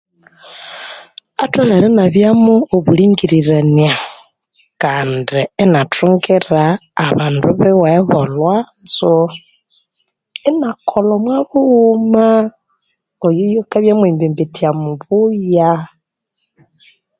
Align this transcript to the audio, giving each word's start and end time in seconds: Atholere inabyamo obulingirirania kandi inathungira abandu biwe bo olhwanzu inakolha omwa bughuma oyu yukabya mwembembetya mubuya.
Atholere 1.43 1.85
inabyamo 1.91 2.55
obulingirirania 2.75 3.93
kandi 4.83 5.39
inathungira 5.63 6.61
abandu 7.07 7.47
biwe 7.59 7.93
bo 8.07 8.15
olhwanzu 8.23 9.15
inakolha 10.49 11.13
omwa 11.17 11.37
bughuma 11.49 12.25
oyu 13.25 13.43
yukabya 13.53 13.93
mwembembetya 13.97 14.69
mubuya. 14.81 15.71